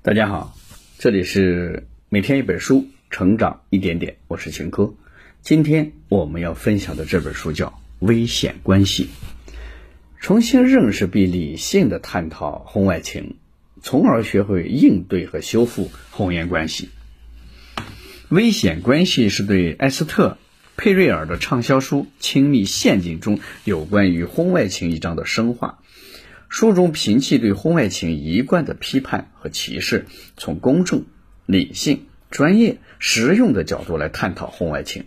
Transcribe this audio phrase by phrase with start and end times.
[0.00, 0.56] 大家好，
[1.00, 4.94] 这里是每天一本书，成长一点点，我是秦科。
[5.42, 7.66] 今天我们要分享的这本书叫
[7.98, 9.08] 《危险关系》，
[10.20, 13.34] 重新认识并理性的探讨婚外情，
[13.82, 16.90] 从而学会应对和修复婚姻关系。
[18.28, 20.38] 《危险关系》是对埃斯特·
[20.76, 25.80] 佩瑞尔的畅销书《亲密陷阱》中有关于婚外情一章的深化。
[26.48, 31.04] 书中摒弃对婚外情一贯的批判和歧视，从公正、
[31.44, 35.04] 理性、专业、实用的角度来探讨婚外情。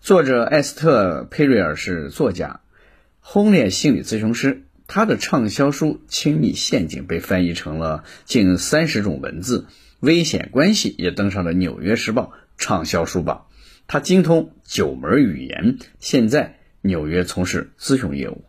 [0.00, 2.60] 作者艾斯特·佩瑞尔是作家、
[3.20, 9.66] 婚恋心理咨询师，他的畅销书《亲密陷阱》被翻译成了近三十种文字，
[9.98, 13.46] 《危险关系》也登上了《纽约时报》畅销书榜。
[13.88, 18.44] 他精通九门语言，现在纽约从事咨询业务。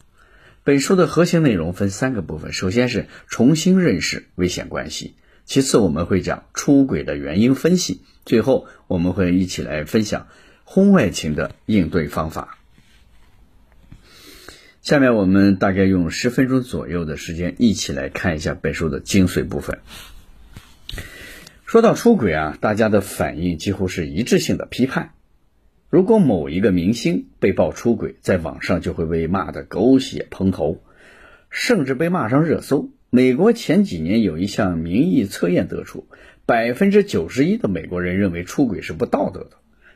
[0.66, 5.14] 本书的核心内容分三个部分，首先是重新认识危险关系，
[5.46, 10.28] 其次我们会讲出轨的原因分析，最后我们会一起来分享
[10.64, 12.58] 婚外情的应对方法。
[14.82, 19.78] 下面我们大概用十分钟左右的时间，一起来看一下本书的精髓部分。
[21.68, 25.15] 说到出轨啊，大家的反应几乎是一致性的批判。
[25.90, 30.84] 如果某一个明星被曝出轨，在网上就会被骂得狗血喷头，
[31.50, 32.90] 甚至被骂上热搜。
[33.10, 36.08] 美国前几年有一项民意测验得出，
[36.46, 39.52] 百分之九十一的美国人认为出轨是不道德的。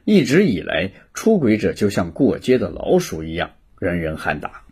[0.05, 4.63] 一直以来，出轨者就像过街的老鼠一样，人人喊打。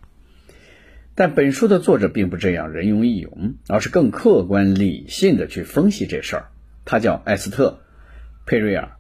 [1.14, 6.50] 但本书的作者并不这样人云亦云，而是更客观理性的去分析这事儿。
[6.86, 7.82] 他叫艾斯特·
[8.48, 8.97] 佩瑞尔。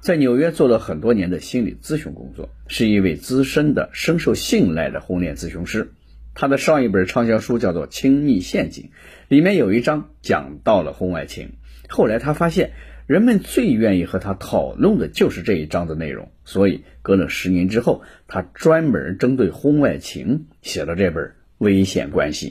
[0.00, 5.92] 在纽约做了很多年的心理咨询工作，是一位资深的、深受信赖的婚恋咨询师。
[6.34, 8.84] 他的上一本畅销书叫做《亲密陷阱》，
[9.28, 11.54] 里面有一章讲到了婚外情。
[11.88, 12.72] 后来他发现，
[13.06, 21.24] 人们最愿意和他讨论的就是这一章的内容，所以隔了十年之后，他专门针对婚外情写了这本
[21.58, 22.50] 《危险关系》。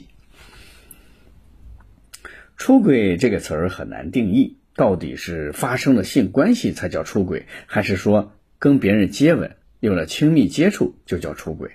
[2.56, 4.58] 出轨这个词儿很难定义。
[4.76, 11.72] 到底是发生了性关系才叫出轨，还是说跟别人接吻有了亲密接触就叫出轨？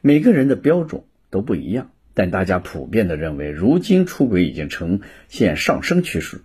[0.00, 6.40] 每个人的标准都不一样，但大家普遍的认为，如今出轨已经呈现上升趋势。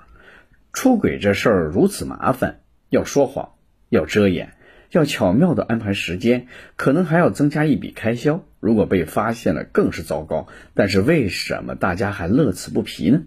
[0.74, 2.60] 出轨这事儿如此麻烦，
[2.90, 3.54] 要说谎，
[3.90, 4.54] 要遮掩，
[4.92, 8.44] 要巧妙的安排时间，可能还要增加一笔开销。
[8.60, 10.48] 如果被发现了，更是糟糕。
[10.74, 13.24] 但是为什么大家还乐此不疲呢？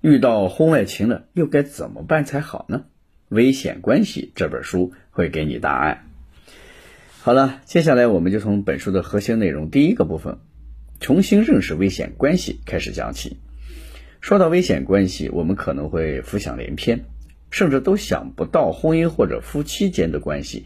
[0.00, 2.84] 遇到婚外情了，又该怎么办才好呢？
[3.28, 6.06] 危险关系这本书会给你答案。
[7.20, 10.38] 好了，接下来我们就从本书的核心内容第一个部分——
[11.00, 13.36] 重新认识危险关系开始讲起。
[14.22, 17.04] 说到危险关系，我们可能会浮想联翩，
[17.50, 20.64] 甚至都想不到婚姻或者夫妻间的关系。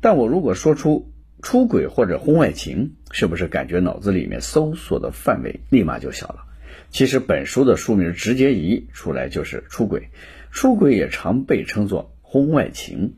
[0.00, 1.12] 但我如果说出
[1.42, 6.53] 出轨或者婚外情，是不是感觉脑子里面搜索的范围立马就小了？
[6.94, 10.10] 其实本书的书名直接一出来就是出轨，
[10.52, 13.14] 出轨也常被称作婚外情。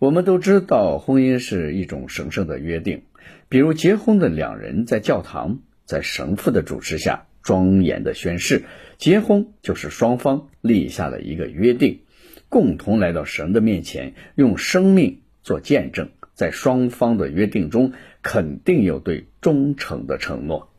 [0.00, 3.02] 我们都知道婚姻是一种神圣的约定，
[3.48, 8.64] 比如结婚的两人在教堂，在神父的主持下庄严的宣誓，
[8.98, 12.00] 结婚就是双方立下了一个约定，
[12.48, 20.72] 共同来到神的面前，用生命做见证，在双方的约定中肯定有对忠诚的承诺。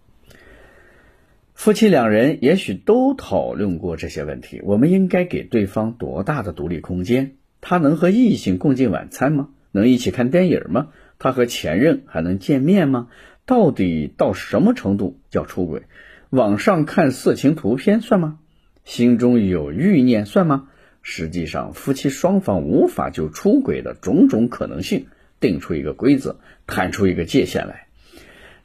[1.67, 4.61] 夫妻两人也许都讨论过这些问题。
[4.63, 7.33] 我们应该给对方多大的独立空间？
[7.59, 9.49] 他能和异性共进晚餐吗？
[9.73, 10.87] 能一起看电影吗？
[11.19, 13.09] 他和前任还能见面吗？
[13.45, 15.81] 到底到什么程度叫出轨？
[16.29, 18.39] 网上看色情图片算吗？
[18.85, 20.69] 心中有欲念算吗？
[21.01, 25.07] 实际上，夫妻双方无法就出轨的种种可能性
[25.41, 27.86] 定出一个规则，谈出一个界限来。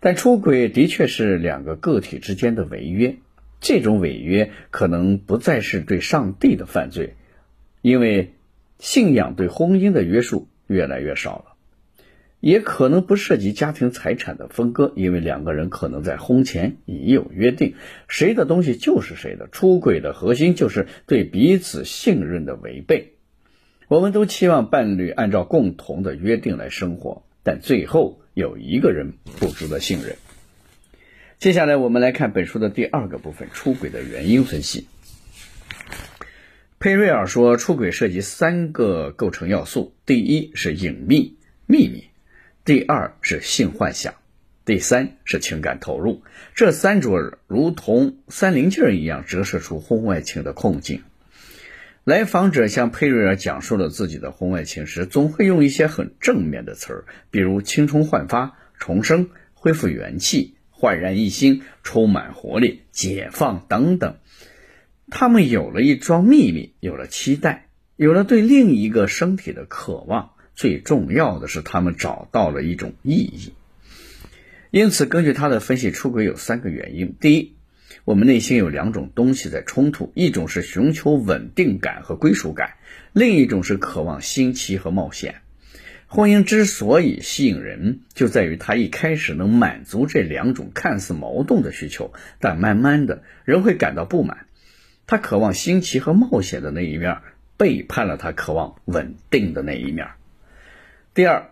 [0.05, 3.19] 但出轨的确是两个个体之间的违约，
[3.61, 7.15] 这种违约可能不再是对上帝的犯罪，
[7.83, 8.33] 因为
[8.81, 12.03] 信仰对婚姻的约束越来越少了；
[12.41, 17.77] 也可能不涉及家庭财产的分割，因为两个人可能在婚前已有约定，
[18.09, 19.47] 谁的东西就是谁的。
[19.53, 23.13] 出轨的核心就是对彼此信任的违背。
[23.87, 28.19] 我们都期望伴侣按照共同的约定来生活，但最后。
[28.35, 30.17] 有一个人不值得信任。
[31.39, 34.87] 接下来，我们来看本书的第二个部分——出轨的原因分析。
[36.79, 41.37] 佩瑞尔说，出轨涉及三个构成要素：第一是隐秘、
[41.67, 42.11] 秘密；
[42.65, 44.15] 第二是性幻想；
[44.65, 46.23] 第三是情感投入，
[46.55, 51.03] 这三者如同三棱镜一样折射出婚外情的困境。
[52.05, 64.17] 来访者向佩瑞尔讲述了自己的婚外情时，总会用一些很正面的词儿，比如青春焕发、重生、恢复元气、焕然一新、充满活力、解放等等。
[65.11, 73.53] 他们有了一桩秘密，有了期待，有了对另一个身体的渴望，最重要的是，他们找到了一种意义。
[74.73, 77.55] 因此，根据他的分析，出轨有三个原因：第一，
[78.05, 82.75] 我们内心有两种东西在冲突，一种是寻求稳定感和归属感，
[83.13, 85.43] 另一种是渴望新奇和冒险。
[86.07, 94.47] 婚姻之所以吸引人，就在于它一开始能满足这两种看似矛盾的需求，但慢慢的人会感到不满，
[95.07, 97.19] 他渴望新奇和冒险的那一面，
[97.57, 100.09] 背叛了他渴望稳定的那一面。
[101.15, 101.52] 第二。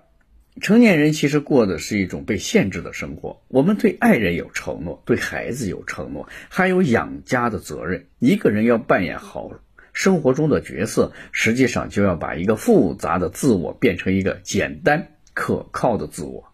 [0.61, 3.41] 成年人其实过的是一种被限制的生活。
[3.49, 8.07] 我们对爱人有承诺，对孩子有承诺，还有养家的责任。
[8.19, 9.51] 一个人要扮演好
[9.93, 16.53] 生活中的角色，实际上就要把一个复杂的自我变成一个简单可靠的自我。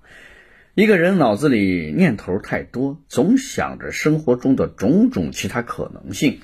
[0.74, 6.40] 一个人脑子里念头太多，总想着生活中的种种其他可能性。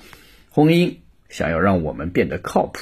[0.49, 0.97] 婚姻
[1.29, 2.79] 想要让我们变得靠谱。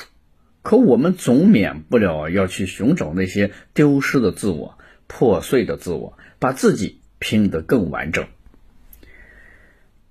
[0.62, 4.78] 可我们总免不了要去寻找那些丢失的自我、
[5.08, 8.28] 破碎的自我，把自己拼得更完整。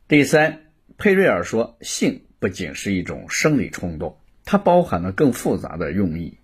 [0.09, 0.63] 第三，
[0.99, 6.39] 佩瑞尔说，性不仅是一种生理冲动，它包含了更复杂的用意。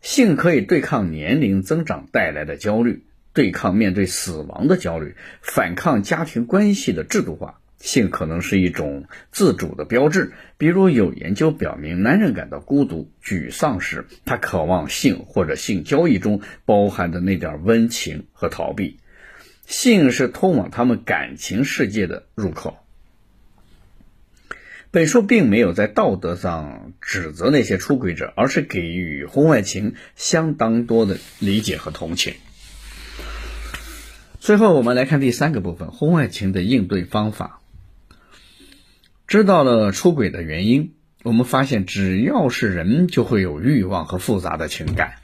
[0.00, 7.60] 性可以对抗年龄增长带来的焦虑，对抗面对死亡的焦虑，反抗家庭关系的制度化。
[7.78, 18.98] 性可能是一种自主的标志，比如有研究表明，男人感到孤独、沮丧时，他渴望性或者性交易中包含的那点温情和逃避。
[19.66, 22.78] 性是通往他们感情世界的入口。
[24.90, 32.32] 本书并没有在道德上指责那些出轨者，而是给予婚外情相当多的理解和同情。
[34.40, 37.60] 最后，我们来看第三个部分：婚外情的应对方法。
[39.28, 45.16] 知道了出轨的原因，我们发现只要是人就会有欲望和复杂的情感，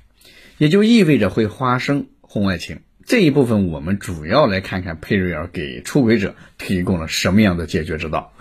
[0.59, 2.81] 也就意味着会发生婚外情。
[3.07, 8.35] 这一部分我们主要来看看佩瑞尔给出轨者提供了什么样的解决之道。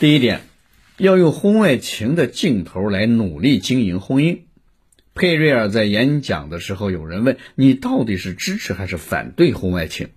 [0.00, 0.40] 第一点，
[0.96, 4.40] 要用婚外情的镜头来努力经营婚姻。
[5.14, 10.08] 佩瑞尔在演讲的时候，有人问你到底是支持还是反对婚外情，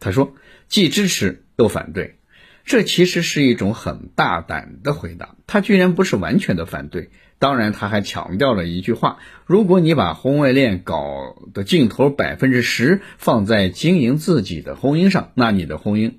[0.00, 0.34] 他说
[0.68, 2.16] 既支持又反对。
[2.64, 7.10] 这其实是一种很大胆的回答，他居然不是完全的反对。
[7.38, 16.14] 当然，他还强调了一句话：如果你把婚外恋搞的镜头百分之十放在经营自己的婚姻上，那你的婚姻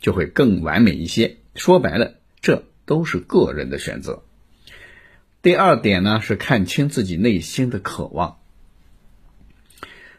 [0.00, 1.38] 就会更完美一些。
[1.56, 4.22] 说白了，这都是个人的选择。
[5.42, 8.36] 第二点呢，是看清自己内心的渴望。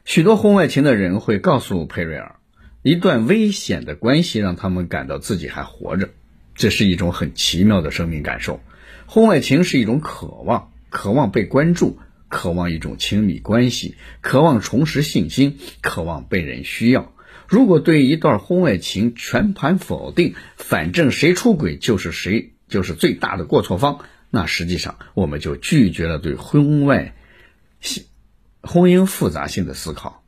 [0.03, 2.35] 许多婚外情的人会告诉佩瑞尔。
[2.81, 6.09] 一段危险的关系让他们感到自己还活着，
[6.55, 8.61] 这是一种很奇妙的生命感受。
[9.05, 11.99] 婚外情是一种渴望，渴望被关注，
[12.29, 17.13] 渴望一种亲密关系，渴望重拾信心，渴望被人需要。
[17.49, 27.13] 如果对一段婚外情全盘否定，反正谁出轨就是谁就是最大的过错方，那实际上我们就拒绝了对婚外
[27.81, 28.05] 性、
[28.61, 30.23] 婚姻复杂性的思考。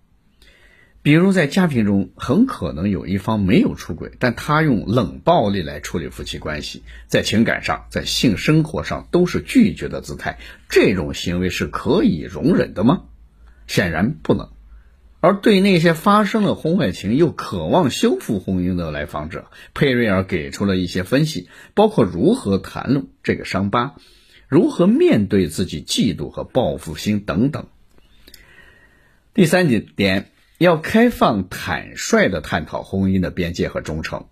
[1.03, 10.37] 比如在家庭中，很可能有一方没有出轨，但他用冷暴力来处理夫妻关系，在情感上、在性生活上都是拒绝的姿态。
[10.69, 13.05] 这种行为是可以容忍的吗？
[13.65, 14.49] 显然不能。
[15.21, 23.95] 而对那些发生了婚外情又渴望修复婚姻的来访者，佩瑞尔给出了一些分析，包括如何谈论这个伤疤，
[24.47, 27.65] 如何面对自己嫉妒和报复心等等。
[29.33, 30.27] 第三点。
[30.61, 34.27] 要开放、坦率地探讨婚姻的边界和忠诚。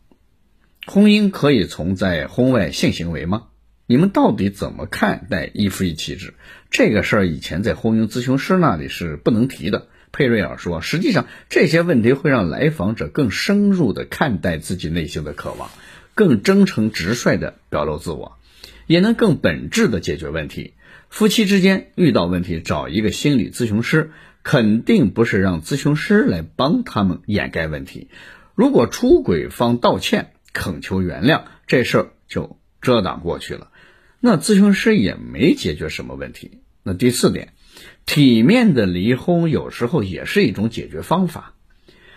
[0.85, 3.47] 婚姻可以存在婚外性行为吗？
[3.87, 6.35] 你们到底怎么看待一夫一妻制
[6.69, 7.27] 这个事儿？
[7.27, 9.87] 以前在婚姻咨询师那里是不能提的。
[10.11, 15.71] 佩瑞尔说，实际上这些问题会让来访者更深入地看待自己内心的渴望，
[16.13, 18.37] 更真诚直率地表露自我，
[18.85, 20.75] 也能更本质地解决问题。
[21.09, 24.11] 夫妻之间遇到问题，找一个心理咨询师。
[24.51, 28.09] 肯定不是让咨询师来帮他们掩盖问题。
[28.55, 33.69] 如果出轨方道歉、恳求原谅，这事儿就遮挡过去了，
[34.19, 36.61] 那咨询师也没解决什么问题。
[36.81, 37.53] 那第四点，
[38.07, 41.53] 体面的离婚有时候也是一种解决方法。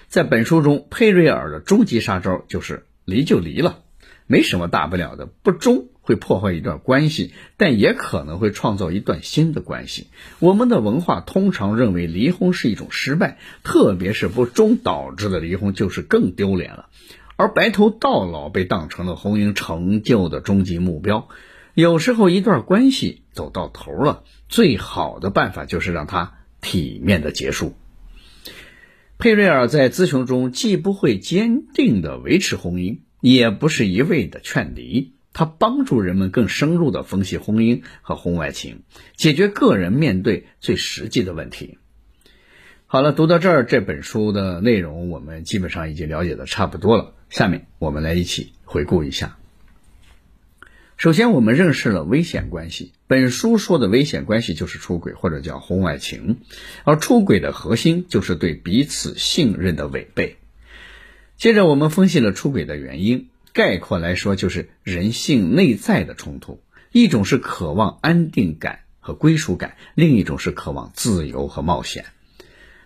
[0.09, 3.81] 在本书中，佩瑞尔的终极杀招就是离就离了，
[4.27, 5.27] 没什么大不了的。
[5.27, 10.09] 不忠会破坏一段关系，但也可能会创造一段新的关系。
[10.41, 16.89] 我们的文化通常认为离婚是一种失败，特别是不忠导致的离婚就是更丢脸了。
[17.37, 21.29] 而白头到老被当成了婚姻成就的终极目标。
[21.75, 27.75] 有时候一段关系走到头了，最好的办法就是让它体面的结束。
[29.19, 38.83] 佩瑞尔在咨询中既不会坚定的维持婚姻，也不是一味的劝离，它帮助人们更深入的分析婚姻和婚外情，
[39.17, 41.79] 解决个人面对最实际的问题。
[42.87, 47.15] 好了，读到这儿，这本书的内容我们基本上已经了解的差不多了。
[47.31, 49.39] 下面我们来一起回顾一下。
[50.99, 52.93] 首先，我们认识了危险关系。
[53.07, 56.41] 本书说的危险关系就是出轨或者叫婚外情，
[56.85, 60.37] 而出轨的核心就是对彼此信任的违背。
[61.37, 72.07] 接着，我们分析了出轨的原因，概括来说就是人性内在的冲突，一种是渴望安定感和归属感，另一种是渴望自由和冒险。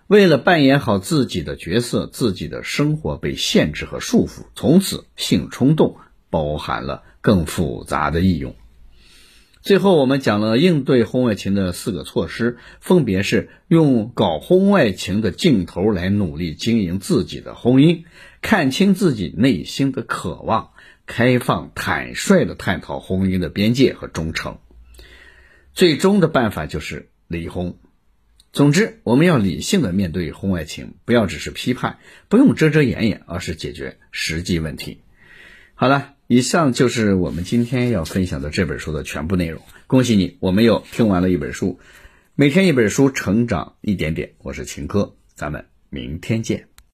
[0.07, 5.97] 为了扮演好自己的角色，自己的生活被限制和束缚，从此性冲动
[6.31, 7.03] 包含了。
[7.27, 8.55] 更复杂的意用。
[9.61, 18.05] 最后，我们讲了应对婚外情的四个措施，分别是用搞婚外情的劲头来努力经营自己的婚姻，
[18.49, 20.71] 看清自己内心的渴望，
[21.05, 24.59] 开放坦率的探讨婚姻的边界和忠诚。
[25.75, 27.75] 最终的办法就是离婚。
[28.53, 31.99] 总之，我们要理性的面对婚外情，不要只是批判，
[32.29, 35.01] 不用遮遮掩掩，而是解决实际问题。
[35.75, 36.13] 好了。
[36.29, 39.61] 以上就是我们今天要分享的这本书的全部内容。
[39.89, 41.81] 恭喜你，我们又听完了一本书。
[42.37, 44.35] 每天一本书，成长一点点。
[44.39, 46.76] 我是秦科，咱们明天见。